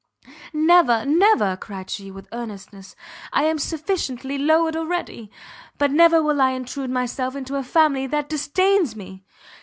"Never, 0.51 1.05
never!" 1.05 1.55
cried 1.55 1.91
she, 1.91 2.09
with 2.09 2.27
earnestness, 2.33 2.95
"I 3.31 3.43
am 3.43 3.59
sufficiently 3.59 4.39
lowered 4.39 4.75
already, 4.75 5.29
but 5.77 5.91
never 5.91 6.23
will 6.23 6.41
I 6.41 6.53
intrude 6.53 6.89
myself 6.89 7.35
into 7.35 7.55
a 7.55 7.61
family 7.61 8.07
that 8.07 8.27
disdains 8.27 8.95
me!" 8.95 9.23